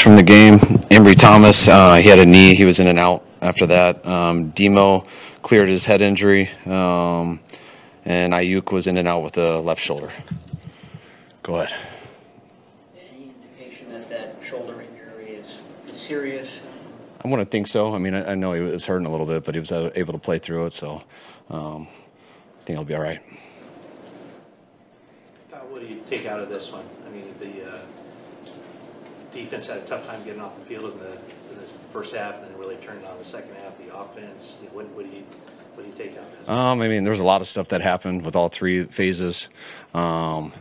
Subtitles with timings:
[0.00, 2.54] From the game, Ambry Thomas, uh, he had a knee.
[2.54, 4.06] He was in and out after that.
[4.06, 5.04] Um, Demo
[5.42, 7.40] cleared his head injury, um,
[8.06, 10.10] and Aiyuk was in and out with the left shoulder.
[11.42, 11.78] Go ahead.
[12.96, 16.48] Any indication that that shoulder injury is, is serious?
[17.22, 17.94] I wouldn't think so.
[17.94, 20.14] I mean, I, I know he was hurting a little bit, but he was able
[20.14, 21.02] to play through it, so
[21.50, 23.20] um, I think he'll be all right.
[25.68, 26.86] what do you take out of this one?
[27.06, 27.80] I mean, the uh,
[29.32, 32.36] defense had a tough time getting off the field in the, in the first half,
[32.36, 33.76] and then really turned on the second half.
[33.78, 35.24] The offense, what, what do you
[35.74, 36.48] what do you take out?
[36.48, 39.48] Um, I mean, there's a lot of stuff that happened with all three phases.
[39.94, 40.52] Um,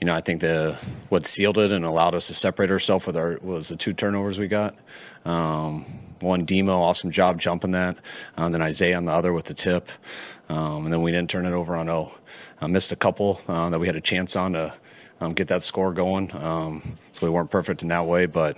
[0.00, 0.76] you know, I think the
[1.08, 4.38] what sealed it and allowed us to separate ourselves with our was the two turnovers
[4.38, 4.74] we got.
[5.24, 5.84] Um,
[6.24, 7.96] one demo, awesome job jumping that.
[8.36, 9.90] Uh, then Isaiah on the other with the tip,
[10.48, 12.12] um, and then we didn't turn it over on O.
[12.60, 14.74] I missed a couple uh, that we had a chance on to
[15.20, 16.34] um, get that score going.
[16.34, 18.56] Um, so we weren't perfect in that way, but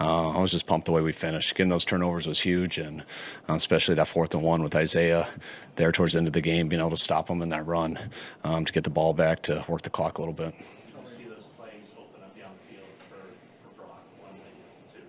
[0.00, 1.54] uh, I was just pumped the way we finished.
[1.54, 3.02] Getting those turnovers was huge, and
[3.48, 5.28] uh, especially that fourth and one with Isaiah
[5.76, 7.98] there towards the end of the game, being able to stop them in that run
[8.44, 10.54] um, to get the ball back to work the clock a little bit.
[11.06, 13.16] see those plays open up down the field for,
[13.62, 14.56] for Brock, one thing,
[14.94, 15.00] two.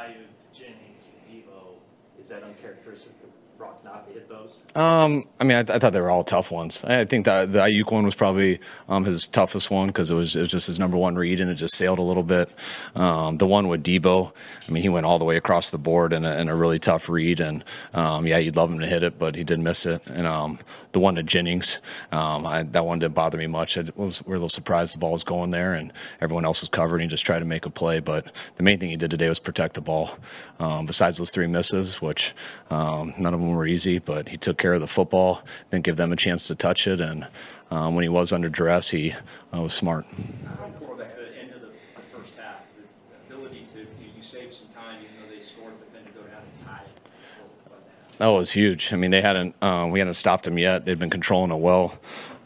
[0.00, 1.76] The Aiyuk, Jennings, Deebo,
[2.18, 3.30] is that uncharacteristic of
[3.84, 4.58] Not to hit those?
[4.74, 6.84] Um, I mean, I, th- I thought they were all tough ones.
[6.84, 10.14] I, I think that the Aiyuk one was probably um, his toughest one because it
[10.14, 12.50] was, it was just his number one read and it just sailed a little bit.
[12.94, 14.32] Um, the one with Deebo,
[14.68, 16.78] I mean, he went all the way across the board in a, in a really
[16.78, 19.86] tough read, and um, yeah, you'd love him to hit it, but he did miss
[19.86, 20.06] it.
[20.06, 20.58] And um,
[20.92, 21.80] the one to Jennings,
[22.12, 23.76] um, I, that one didn't bother me much.
[23.76, 26.60] I was we were a little surprised the ball was going there, and everyone else
[26.60, 26.96] was covered.
[26.96, 29.28] And he just tried to make a play, but the main thing he did today
[29.28, 30.16] was protect the ball.
[30.58, 32.34] Besides those three misses, which
[32.70, 36.12] none of them were easy, but he took care of the football, didn't give them
[36.12, 37.26] a chance to touch it, and
[37.70, 39.12] um, when he was under duress, he
[39.54, 40.04] uh, was smart.
[40.10, 41.04] Before the
[41.40, 42.56] end of the the first half,
[43.28, 46.10] the ability to, you you saved some time, even though they scored, but then to
[46.18, 47.00] go down and tie it.
[47.40, 48.18] what- what happened?
[48.18, 48.92] That was huge.
[48.92, 50.84] I mean, they hadn't um, we hadn't stopped them yet.
[50.84, 51.98] They'd been controlling it well.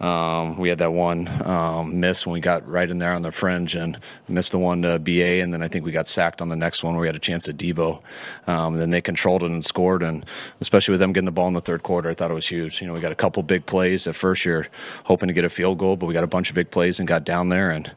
[0.05, 3.33] Um, we had that one um, miss when we got right in there on the
[3.33, 3.99] fringe and
[4.29, 6.85] missed the one to BA, and then I think we got sacked on the next
[6.85, 8.03] one where we had a chance at Deebo.
[8.47, 10.27] Um, and then they controlled it and scored, and
[10.61, 12.83] especially with them getting the ball in the third quarter, I thought it was huge.
[12.83, 14.07] You know, we got a couple big plays.
[14.07, 14.67] At first, you're
[15.05, 17.09] hoping to get a field goal, but we got a bunch of big plays and
[17.09, 17.91] got down there, and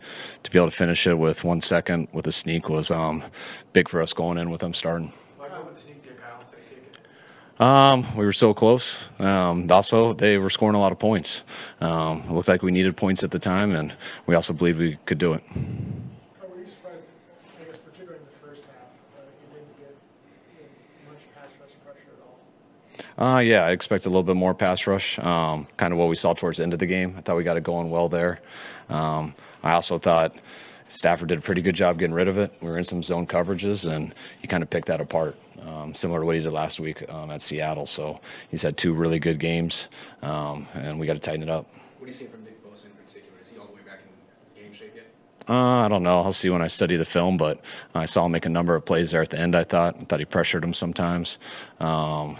[0.44, 3.22] to be able to finish it with one second with a sneak was um,
[3.74, 5.12] big for us going in with them starting.
[7.60, 9.10] Um, we were so close.
[9.18, 11.44] Um, also, they were scoring a lot of points.
[11.82, 13.94] Um, it looked like we needed points at the time, and
[14.28, 15.44] we also believed we could do it.
[15.50, 17.10] How were you surprised,
[17.60, 18.90] I guess in the first half,
[19.52, 19.98] you didn't get
[21.08, 22.14] much pass rush pressure
[23.18, 23.36] at all?
[23.36, 25.18] Uh, yeah, I expect a little bit more pass rush.
[25.18, 27.16] Um, kind of what we saw towards the end of the game.
[27.18, 28.40] I thought we got it going well there.
[28.90, 30.36] Um, I also thought
[30.90, 32.54] Stafford did a pretty good job getting rid of it.
[32.62, 36.22] We were in some zone coverages, and he kind of picked that apart, um, similar
[36.22, 37.86] to what he did last week um, at Seattle.
[37.86, 39.88] So he's had two really good games,
[40.22, 41.66] um, and we got to tighten it up.
[41.98, 43.38] What do you see from Nick Bosa in particular?
[43.42, 44.00] Is he all the way back
[44.56, 45.08] in game shape yet?
[45.50, 46.22] Uh, I don't know.
[46.22, 47.60] I'll see when I study the film, but
[47.94, 49.56] I saw him make a number of plays there at the end.
[49.56, 51.38] I thought I thought he pressured him sometimes,
[51.80, 52.38] um,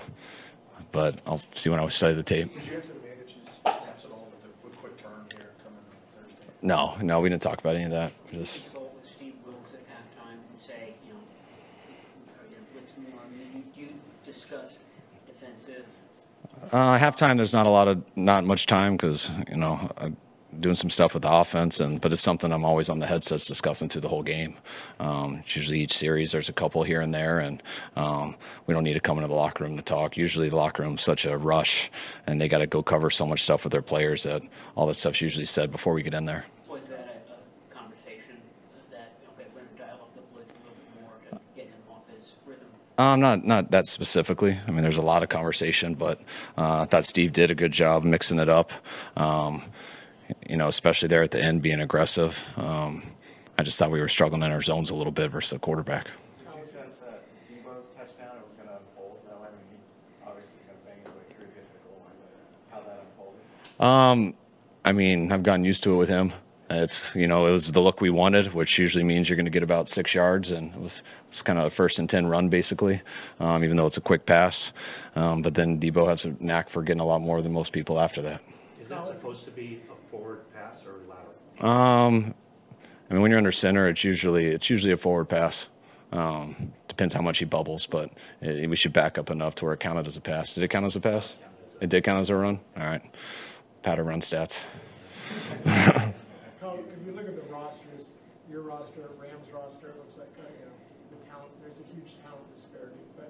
[0.92, 2.54] but I'll see when I study the tape.
[2.54, 5.52] Did you have to manage his snaps at all with the with quick turn here
[5.64, 6.47] coming on Thursday?
[6.62, 8.12] No, no, we didn't talk about any of that.
[8.32, 11.20] We just Consult with Steve Wilks at halftime and say, you know,
[12.40, 13.22] are you gonna blitz more?
[13.24, 13.90] I mean, you, you
[14.26, 14.72] discuss
[15.28, 15.86] defensive
[16.72, 17.38] uh, halftime.
[17.38, 19.92] There's not a lot of not much time because you know.
[19.98, 20.18] I'm
[20.60, 23.46] Doing some stuff with the offense, and but it's something I'm always on the headsets
[23.46, 24.56] discussing through the whole game.
[25.00, 27.62] Um, usually each series there's a couple here and there, and
[27.96, 30.18] um, we don't need to come into the locker room to talk.
[30.18, 31.92] Usually the locker room's such a rush,
[32.26, 34.42] and they got to go cover so much stuff with their players that
[34.76, 36.44] all that stuff's usually said before we get in there.
[36.68, 38.38] Was that a, a conversation
[38.90, 41.74] that, okay, we're gonna dial up the blitz a little bit more to get him
[41.92, 42.66] off his rhythm?
[42.98, 44.58] Um, not not that specifically.
[44.68, 46.20] I mean, there's a lot of conversation, but
[46.58, 48.72] uh, I thought Steve did a good job mixing it up.
[49.16, 49.62] Um,
[50.48, 52.46] you know, especially there at the end, being aggressive.
[52.58, 53.04] Um,
[53.58, 56.06] I just thought we were struggling in our zones a little bit versus the quarterback.
[56.06, 56.14] Did
[56.58, 59.48] you sense that Deebo's touchdown was going to unfold that way?
[59.48, 59.80] I mean,
[60.26, 63.04] obviously going to bang his way through, get to the goal line, but how that
[63.10, 63.82] unfolded?
[63.84, 64.34] Um,
[64.86, 66.34] I mean, I've gotten used to it with him.
[66.70, 69.52] It's you know it was the look we wanted, which usually means you're going to
[69.52, 72.50] get about six yards, and it was it's kind of a first and ten run
[72.50, 73.02] basically,
[73.40, 74.74] um, even though it's a quick pass.
[75.16, 78.00] Um, but then Deebo has a knack for getting a lot more than most people
[78.00, 78.42] after that.
[78.82, 81.72] Is that supposed to be a forward pass or lateral?
[81.72, 82.34] Um,
[83.10, 85.70] I mean, when you're under center, it's usually it's usually a forward pass.
[86.12, 88.12] Um, depends how much he bubbles, but
[88.42, 90.56] it, we should back up enough to where it counted as a pass.
[90.56, 91.38] Did it count as a pass?
[91.80, 92.60] It did count as a run.
[92.78, 93.02] All right,
[93.84, 94.66] pattern run stats.
[95.66, 98.16] How, if you look at the rosters,
[98.50, 100.74] your roster, Rams roster, it looks like, uh, you know,
[101.12, 103.30] the talent, there's a huge talent disparity, but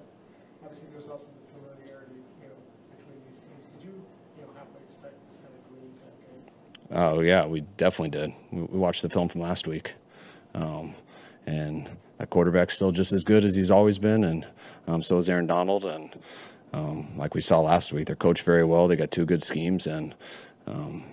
[0.62, 2.58] obviously there's also the familiarity, you know,
[2.94, 3.62] between these teams.
[3.76, 3.94] Did you,
[4.38, 6.42] you know, halfway expect this kind of green type game?
[6.90, 8.32] Oh yeah, we definitely did.
[8.50, 9.94] We, watched the film from last week,
[10.54, 10.94] um,
[11.46, 14.46] and that quarterback's still just as good as he's always been, and
[14.86, 15.84] um, so is Aaron Donald.
[15.84, 16.18] And
[16.72, 18.88] um, like we saw last week, they're coached very well.
[18.88, 20.14] They got two good schemes, and
[20.66, 21.04] um,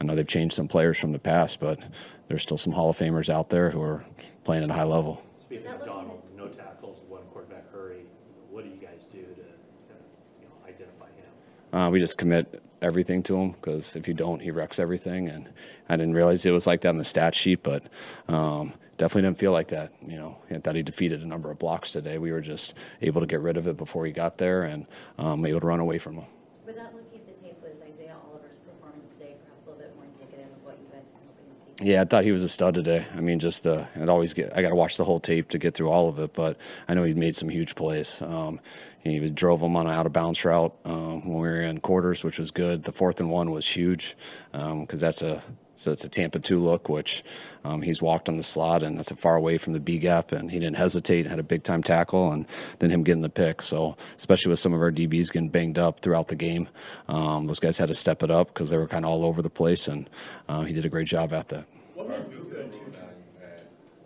[0.00, 1.78] I know they've changed some players from the past, but
[2.26, 4.04] there's still some Hall of Famers out there who are
[4.42, 5.22] playing at a high level.
[5.40, 8.02] Speaking of Donald, no tackles, one quarterback hurry,
[8.50, 9.94] what do you guys do to, to
[10.40, 11.72] you know, identify him?
[11.72, 15.28] Uh, we just commit everything to him because if you don't, he wrecks everything.
[15.28, 15.48] And
[15.88, 17.84] I didn't realize it was like that on the stat sheet, but
[18.28, 19.92] um, definitely didn't feel like that.
[20.06, 22.18] You know, I thought he defeated a number of blocks today.
[22.18, 24.86] We were just able to get rid of it before he got there and
[25.18, 26.26] um, able to run away from him.
[26.66, 30.04] Without looking at the tape, was Isaiah Oliver's performance today perhaps a little bit more
[30.04, 31.90] indicative of what you guys are hoping to see?
[31.90, 33.06] Yeah, I thought he was a stud today.
[33.16, 35.74] I mean, just I'd always get I got to watch the whole tape to get
[35.74, 38.22] through all of it, but I know he made some huge plays.
[38.22, 38.60] Um,
[39.02, 42.22] he drove them on an out of bounds route um, when we were in quarters,
[42.22, 42.82] which was good.
[42.82, 44.16] The fourth and one was huge
[44.52, 45.42] because that's a
[45.72, 47.24] so it's a Tampa two look, which
[47.64, 50.30] um, he's walked on the slot and that's a far away from the B gap,
[50.30, 52.44] and he didn't hesitate, had a big time tackle, and
[52.80, 53.62] then him getting the pick.
[53.62, 56.68] So especially with some of our DBs getting banged up throughout the game,
[57.08, 59.40] um, those guys had to step it up because they were kind of all over
[59.40, 60.10] the place, and
[60.50, 61.64] uh, he did a great job at that.
[61.96, 63.62] Sorry, what's Puka and Now you've had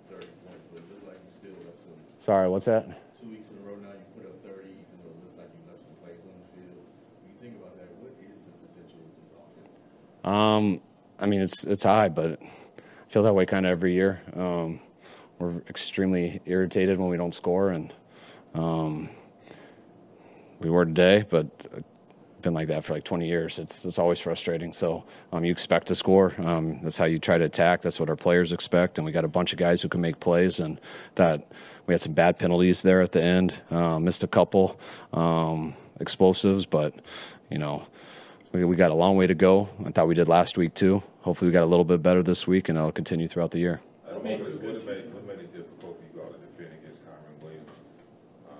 [0.09, 2.87] thirty points, but it looks like you still left some, Sorry, what's that?
[3.19, 5.51] two weeks in a row now, you put up thirty, even though it looks like
[5.51, 6.87] you left some plays on the field.
[7.23, 9.75] When you think about that, what is the potential of this offense?
[10.25, 10.81] Um,
[11.21, 14.21] I mean, it's it's high, but I feel that way kind of every year.
[14.35, 14.81] Um,
[15.39, 17.93] we're extremely irritated when we don't score, and
[18.55, 19.11] um,
[20.61, 21.67] we were today, but
[22.45, 23.59] been like that for like 20 years.
[23.59, 24.73] It's it's always frustrating.
[24.73, 26.35] So um, you expect to score.
[26.39, 27.81] Um, that's how you try to attack.
[27.81, 28.99] That's what our players expect.
[28.99, 30.61] And we got a bunch of guys who can make plays.
[30.61, 30.81] And
[31.17, 31.51] that
[31.87, 33.63] we had some bad penalties there at the end.
[33.71, 34.79] Uh, missed a couple
[35.13, 36.95] um, explosives, but
[37.51, 37.87] you know
[38.55, 39.69] we, we got a long way to go.
[39.85, 41.03] I thought we did last week too.
[41.23, 43.81] Hopefully we got a little bit better this week, and that'll continue throughout the year.
[44.07, 47.43] What made, what made, what made it difficult for you all to defend against Kyren
[47.43, 47.69] Williams,
[48.49, 48.55] uh,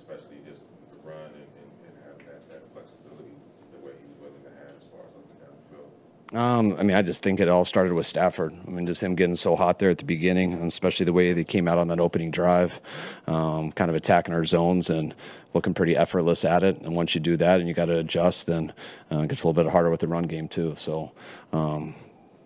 [0.00, 3.36] especially just the run and, and, and have that, that flexibility
[3.76, 5.92] the way he's willing to have as far as up and down the field?
[6.32, 8.54] Um, I mean, I just think it all started with Stafford.
[8.66, 11.32] I mean, just him getting so hot there at the beginning, and especially the way
[11.32, 12.80] they came out on that opening drive,
[13.26, 15.12] um, kind of attacking our zones and
[15.54, 16.80] looking pretty effortless at it.
[16.82, 18.72] And once you do that and you got to adjust, then
[19.10, 20.74] uh, it gets a little bit harder with the run game too.
[20.76, 21.10] So
[21.52, 21.96] um,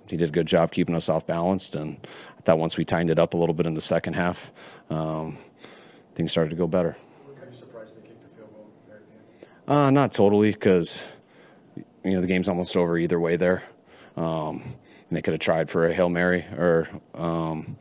[0.09, 1.75] he did a good job keeping us off balanced.
[1.75, 2.07] And
[2.38, 4.50] I thought once we tightened it up a little bit in the second half,
[4.88, 5.37] um,
[6.14, 6.97] things started to go better.
[7.38, 9.03] Are you surprised they kicked the field goal there at
[9.69, 9.79] the end?
[9.79, 11.07] Uh, not totally, because
[11.76, 13.62] you know the game's almost over either way there.
[14.16, 14.62] Um,
[15.09, 17.76] and they could have tried for a hail mary, or um,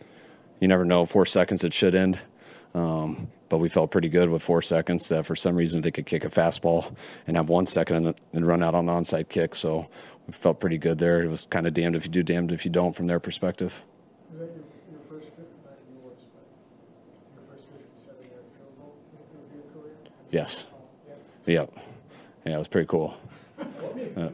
[0.60, 1.06] you never know.
[1.06, 2.20] Four seconds it should end,
[2.74, 5.08] um, but we felt pretty good with four seconds.
[5.10, 6.96] That for some reason they could kick a fastball
[7.28, 9.54] and have one second and, and run out on the onside kick.
[9.54, 9.88] So
[10.26, 11.22] we felt pretty good there.
[11.22, 13.84] It was kind of damned if you do, damned if you don't from their perspective.
[14.32, 16.18] Was that your, your first fifty, not yours,
[17.36, 18.96] your first fifty-seven yard field goal
[19.52, 19.96] in your career?
[20.32, 20.68] Yes.
[20.74, 21.18] Oh, yes.
[21.46, 21.74] Yep.
[22.46, 23.16] Yeah, it was pretty cool.
[23.56, 24.30] What made Uh,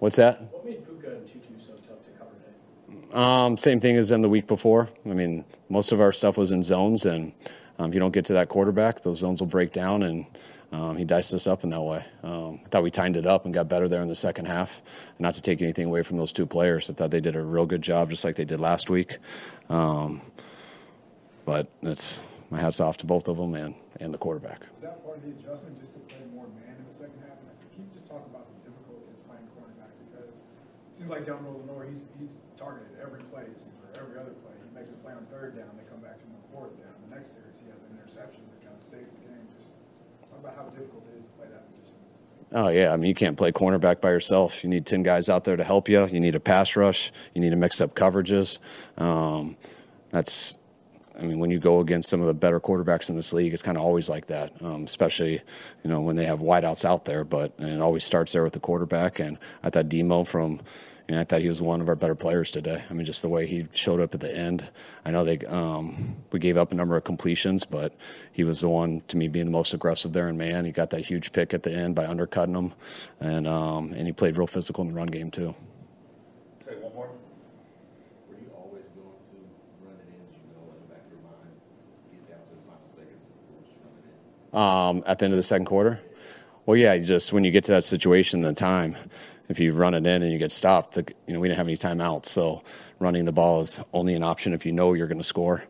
[0.00, 0.40] What's that?
[0.52, 3.12] What made Puka and Tutu so tough to cover today?
[3.12, 4.88] Um, same thing as in the week before.
[5.04, 7.32] I mean, most of our stuff was in zones, and
[7.78, 10.24] um, if you don't get to that quarterback, those zones will break down, and
[10.72, 12.02] um, he diced us up in that way.
[12.22, 14.80] Um, I thought we tightened it up and got better there in the second half.
[15.18, 17.66] Not to take anything away from those two players, I thought they did a real
[17.66, 19.18] good job, just like they did last week.
[19.68, 20.22] Um,
[21.44, 24.62] but it's my hats off to both of them and, and the quarterback.
[24.72, 27.36] Was that part of the adjustment, just to play more man in the second half?
[27.38, 29.90] And can you just talk about the difficulty of playing cornerback?
[30.10, 30.44] Because it
[31.00, 34.52] seems like down Lenoir, he's, he's targeted every play, it seems, or every other play.
[34.52, 36.92] He makes a play on third down, they come back to him on fourth down.
[37.08, 39.48] The next series, he has an interception that kind of saves the game.
[39.56, 39.80] Just
[40.28, 41.96] talk about how difficult it is to play that position.
[42.52, 44.62] Oh yeah, I mean you can't play cornerback by yourself.
[44.62, 46.04] You need ten guys out there to help you.
[46.06, 47.12] You need a pass rush.
[47.34, 48.58] You need to mix up coverages.
[48.98, 49.56] Um,
[50.10, 50.58] that's,
[51.18, 53.62] I mean, when you go against some of the better quarterbacks in this league, it's
[53.62, 54.52] kind of always like that.
[54.60, 55.40] Um, especially,
[55.82, 57.24] you know, when they have wideouts out there.
[57.24, 59.18] But it always starts there with the quarterback.
[59.18, 60.60] And I thought Demo from
[61.10, 62.84] you know, I thought he was one of our better players today.
[62.88, 64.70] I mean, just the way he showed up at the end.
[65.04, 67.92] I know they um, we gave up a number of completions, but
[68.30, 70.28] he was the one to me being the most aggressive there.
[70.28, 72.72] And man, he got that huge pick at the end by undercutting him,
[73.18, 75.52] and um, and he played real physical in the run game too.
[76.64, 77.10] Say one more.
[78.28, 79.36] Were you always going to
[79.84, 80.22] run it in?
[80.32, 81.58] You know in the back of your mind,
[82.12, 84.98] get down to the final seconds, or just run it in?
[85.00, 85.98] Um, at the end of the second quarter,
[86.66, 88.94] well, yeah, just when you get to that situation, the time
[89.50, 91.66] if you run it in and you get stopped, the, you know we didn't have
[91.66, 92.62] any timeouts, so
[93.00, 95.64] running the ball is only an option if you know you're going to score.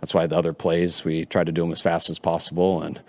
[0.00, 3.00] That's why the other plays we try to do them as fast as possible, and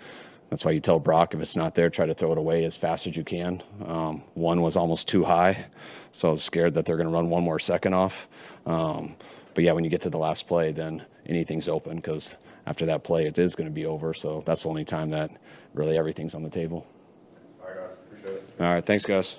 [0.50, 2.76] that's why you tell Brock if it's not there, try to throw it away as
[2.76, 3.62] fast as you can.
[3.86, 5.66] Um, one was almost too high,
[6.12, 8.28] so I was scared that they're going to run one more second off.
[8.66, 9.16] Um,
[9.54, 13.02] but yeah, when you get to the last play, then anything's open because after that
[13.02, 14.12] play, it is going to be over.
[14.12, 15.30] So that's the only time that
[15.72, 16.86] really everything's on the table.
[17.62, 18.44] All right, guys, appreciate it.
[18.60, 19.36] All right, thanks, guys.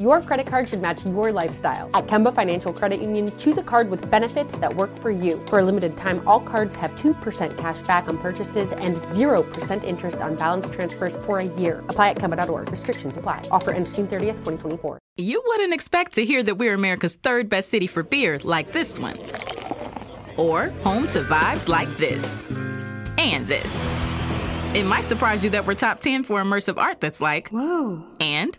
[0.00, 1.90] Your credit card should match your lifestyle.
[1.92, 5.44] At Kemba Financial Credit Union, choose a card with benefits that work for you.
[5.48, 10.16] For a limited time, all cards have 2% cash back on purchases and 0% interest
[10.16, 11.84] on balance transfers for a year.
[11.90, 12.70] Apply at Kemba.org.
[12.70, 13.42] Restrictions apply.
[13.50, 14.98] Offer ends June 30th, 2024.
[15.18, 18.98] You wouldn't expect to hear that we're America's third best city for beer like this
[18.98, 19.18] one.
[20.38, 22.40] Or home to vibes like this.
[23.18, 23.84] And this.
[24.74, 28.02] It might surprise you that we're top 10 for immersive art that's like, whoa.
[28.20, 28.58] And,